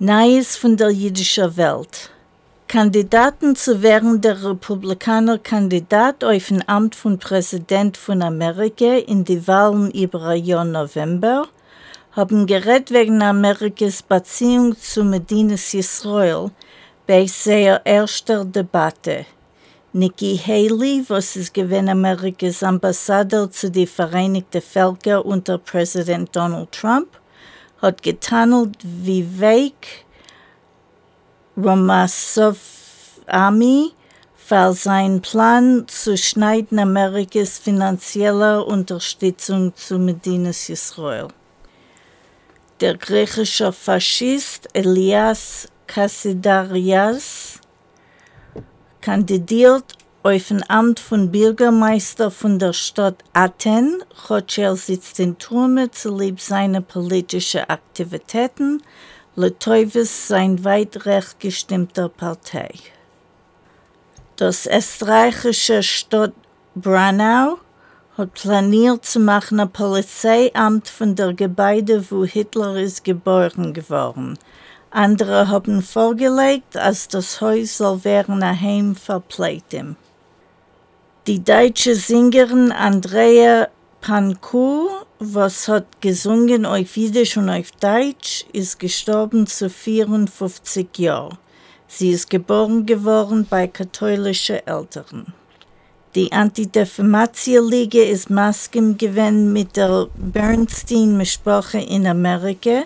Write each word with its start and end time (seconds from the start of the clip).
Neues 0.00 0.56
von 0.56 0.76
der 0.76 0.90
jüdischen 0.90 1.56
Welt. 1.56 2.10
Kandidaten 2.68 3.56
zu 3.56 3.82
werden 3.82 4.20
der 4.20 4.44
Republikaner 4.44 5.38
Kandidat 5.38 6.22
auf 6.22 6.52
ein 6.52 6.62
Amt 6.68 6.94
von 6.94 7.18
Präsident 7.18 7.96
von 7.96 8.22
Amerika 8.22 8.94
in 8.94 9.24
die 9.24 9.44
Wahlen 9.48 9.90
über 9.90 10.34
Jahr 10.34 10.64
November 10.64 11.48
haben 12.12 12.46
gerät 12.46 12.92
wegen 12.92 13.20
Amerikas 13.22 14.00
Beziehung 14.04 14.76
zu 14.76 15.02
Medinas 15.02 15.74
Israel 15.74 16.52
bei 17.04 17.26
seiner 17.26 17.84
ersten 17.84 18.52
Debatte. 18.52 19.26
Nikki 19.92 20.38
Haley, 20.38 21.04
was 21.08 21.34
ist 21.34 21.52
gewesen 21.52 21.88
Amerikas 21.88 22.62
Ambassador 22.62 23.50
zu 23.50 23.68
den 23.68 23.88
Vereinigten 23.88 24.62
Völkern 24.62 25.22
unter 25.22 25.58
Präsident 25.58 26.36
Donald 26.36 26.70
Trump, 26.70 27.17
hat 27.80 28.02
getanelt 28.02 28.76
wie 28.82 29.40
Weg 29.40 30.04
Ramaswamy 31.56 32.62
für 34.36 34.72
seinen 34.72 35.20
Plan 35.20 35.86
zu 35.88 36.16
schneiden 36.16 36.78
Amerikas 36.78 37.58
finanzieller 37.58 38.66
Unterstützung 38.66 39.74
zu 39.76 39.98
Medinas 39.98 40.68
Israel. 40.70 41.28
Der 42.80 42.96
griechische 42.96 43.72
Faschist 43.72 44.68
Elias 44.72 45.68
Kassidarias 45.86 47.60
kandidiert 49.00 49.97
auf 50.28 50.50
ein 50.50 50.62
Amt 50.68 51.00
von 51.00 51.32
Bürgermeister 51.32 52.30
von 52.30 52.58
der 52.58 52.74
Stadt 52.74 53.24
Athen. 53.32 54.02
Rothschild 54.28 54.78
sitzt 54.78 55.18
in 55.20 55.38
Turme 55.38 55.90
zu 55.90 56.14
lieb 56.14 56.38
seiner 56.38 56.82
politischen 56.82 57.62
Aktivitäten, 57.62 58.82
Letoivis 59.36 60.28
sein 60.28 60.62
weit 60.64 61.06
recht 61.06 61.40
gestimmter 61.40 62.10
Partei. 62.10 62.74
Das 64.36 64.66
österreichische 64.66 65.82
Stadt 65.82 66.34
Branau 66.74 67.56
hat 68.18 68.34
planiert 68.34 69.06
zu 69.06 69.20
machen 69.20 69.60
ein 69.60 69.70
Polizeiamt 69.70 70.90
von 70.90 71.14
der 71.14 71.32
Gebäude, 71.32 72.04
wo 72.10 72.26
Hitler 72.26 72.76
ist 72.76 73.02
geboren 73.02 73.72
geworden. 73.72 74.38
Andere 74.90 75.48
haben 75.48 75.80
vorgelegt, 75.80 76.76
als 76.76 77.08
das 77.08 77.40
Haus 77.40 77.78
soll 77.78 78.04
werden 78.04 78.42
ein 78.42 78.60
Heim 78.60 78.94
Pleitem. 79.28 79.96
Die 81.28 81.44
deutsche 81.44 81.94
Sängerin 81.94 82.72
Andrea 82.72 83.68
Pankow, 84.00 85.04
was 85.18 85.68
hat 85.68 86.00
gesungen 86.00 86.64
auf 86.64 86.96
Jiddisch 86.96 87.36
und 87.36 87.50
auf 87.50 87.70
Deutsch, 87.72 88.46
ist 88.54 88.78
gestorben 88.78 89.46
zu 89.46 89.68
54 89.68 90.88
Jahren. 90.96 91.36
Sie 91.86 92.12
ist 92.12 92.30
geboren 92.30 92.86
geworden 92.86 93.46
bei 93.50 93.66
katholischen 93.66 94.66
Eltern. 94.66 95.34
Die 96.14 96.32
Antidefamatieliga 96.32 98.04
ist 98.04 98.30
Masken 98.30 98.96
gewesen 98.96 99.52
mit 99.52 99.76
der 99.76 100.08
Bernstein-Misprache 100.16 101.80
in 101.80 102.06
Amerika, 102.06 102.84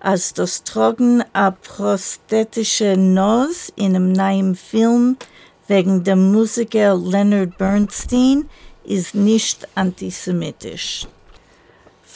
als 0.00 0.32
das 0.32 0.64
Tragen 0.64 1.22
a 1.34 1.50
prosthetische 1.50 2.96
Nose 2.96 3.70
in 3.76 3.94
einem 3.94 4.12
neuen 4.12 4.54
Film 4.54 5.18
wegen 5.68 6.04
dem 6.04 6.32
Musiker 6.32 6.96
Leonard 6.96 7.58
Bernstein 7.58 8.48
ist 8.84 9.14
nicht 9.14 9.68
antisemitisch. 9.74 11.06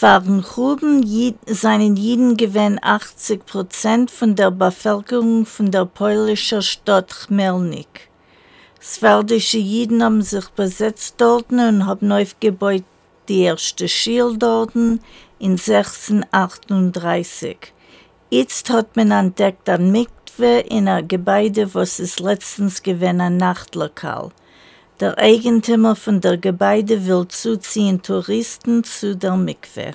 Waren 0.00 0.42
Gruben 0.42 1.34
seinen 1.46 1.96
Jiden 1.96 2.36
gewähnt 2.36 2.80
80 2.82 3.46
Prozent 3.46 4.10
von 4.10 4.36
der 4.36 4.50
Bevölkerung 4.50 5.46
von 5.46 5.70
der 5.70 5.86
polnischen 5.86 6.60
Stadt 6.60 7.14
Chmelnik. 7.14 8.10
Sverdische 8.78 9.56
Jiden 9.58 10.02
haben 10.02 10.20
sich 10.20 10.50
besetzt 10.50 11.14
dort 11.16 11.50
und 11.50 11.86
haben 11.86 12.12
aufgebaut 12.12 12.84
die 13.28 13.42
erste 13.42 13.88
Schule 13.88 14.36
dort 14.36 14.74
in 14.74 15.00
1638. 15.40 17.56
Jetzt 18.30 18.70
hat 18.70 18.96
man 18.96 19.10
entdeckt 19.10 19.68
ein 19.68 19.90
Mikve 20.36 20.60
in 20.69 20.88
einem 20.88 21.08
Gebäude, 21.08 21.74
was 21.74 21.98
ist 21.98 22.20
letztens 22.20 22.82
gewesen 22.82 23.20
ein 23.20 23.36
Nachtlokal. 23.36 24.30
Der 25.00 25.16
Eigentümer 25.19 25.97
von 25.97 26.20
der 26.20 26.36
Gebäude 26.36 27.06
will 27.06 27.26
zuziehen 27.28 28.02
Touristen 28.02 28.84
zu 28.84 29.16
der 29.16 29.36
Mikve. 29.36 29.92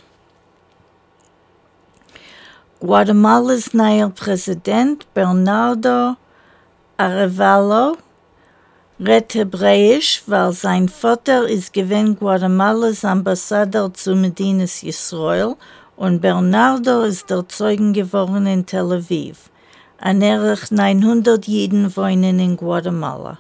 Guatemalas 2.80 3.74
neuer 3.74 4.10
Präsident 4.10 5.06
Bernardo 5.14 6.16
Arevalo 6.98 7.98
redet 9.00 9.36
Hebräisch, 9.36 10.24
weil 10.26 10.54
sein 10.54 10.90
Vater 10.90 11.48
ist 11.48 11.74
gewesen 11.74 12.16
Guatemalas 12.16 13.06
Ambassador 13.06 13.94
zu 13.94 14.16
Medinas 14.16 14.84
Israel 14.84 15.56
und 15.96 16.22
Bernardo 16.22 17.02
ist 17.02 17.30
der 17.30 17.48
Zeugen 17.48 17.94
geworden 17.94 18.48
in 18.48 18.66
Tel 18.66 18.92
Aviv. 18.92 19.52
Annäherlich 20.02 20.72
900 20.72 21.48
Juden 21.48 21.96
wohnen 21.96 22.40
in 22.40 22.58
Guatemala. 22.58 23.38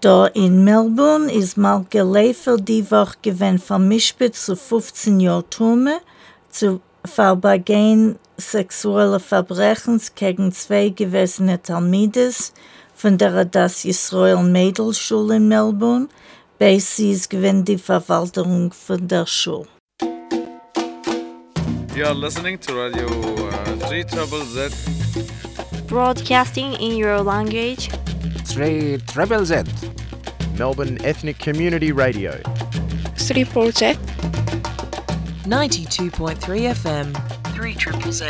Da 0.00 0.26
in 0.26 0.64
Melbourne 0.64 1.32
ist 1.32 1.56
Malke 1.56 2.02
Leifer 2.02 2.56
die 2.56 2.90
Woche 2.90 3.16
gewesen 3.22 3.60
vermischt 3.60 4.16
zu 4.32 4.56
15 4.56 5.20
Jahren 5.20 5.48
Turme 5.50 6.00
zu 6.50 6.80
Verbegehen 7.04 8.18
sexueller 8.36 9.20
Verbrechens 9.20 10.12
gegen 10.16 10.50
zwei 10.50 10.88
gewesene 10.88 11.62
Talmides 11.62 12.52
von 12.96 13.16
der 13.16 13.44
Das 13.44 13.84
Israel 13.84 14.42
Mädelschule 14.42 15.36
in 15.36 15.46
Melbourne, 15.46 16.08
bei 16.58 16.78
sie 16.80 17.12
ist 17.12 17.30
gewesen 17.30 17.64
die 17.64 17.78
Verwaltung 17.78 18.72
von 18.72 19.06
der 19.06 19.26
Schule. 19.26 19.68
You 21.94 22.04
are 22.04 22.14
listening 22.14 22.58
to 22.58 22.74
Radio 22.74 23.06
uh, 23.06 23.88
3 23.88 24.02
Trouble 24.02 24.44
Z. 24.52 24.72
Broadcasting 25.86 26.72
in 26.74 26.96
your 26.96 27.20
language. 27.20 27.90
3 28.46 28.98
Treble 29.06 29.44
Z. 29.44 29.64
Melbourne 30.58 30.98
Ethnic 31.04 31.38
Community 31.38 31.92
Radio. 31.92 32.40
3 33.16 33.44
Project. 33.44 34.00
92.3 35.44 36.38
FM. 36.74 37.54
3 37.54 37.74
Triple 37.74 38.12
Z. 38.12 38.24